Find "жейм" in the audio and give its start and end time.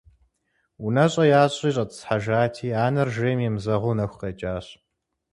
3.15-3.39